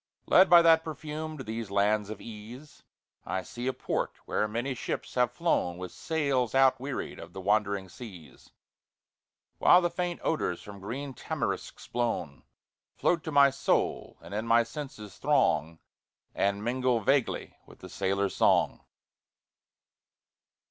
[0.25, 2.81] Led by that perfume to these lands of ease,
[3.23, 7.87] I see a port where many ships have flown With sails outwearied of the wandering
[7.87, 8.49] seas;
[9.59, 12.41] While the faint odours from green tamarisks blown,
[12.95, 15.77] Float to my soul and in my senses throng,
[16.33, 18.83] And mingle vaguely with the sailor's song.